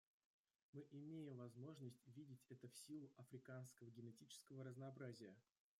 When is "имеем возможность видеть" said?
0.93-2.43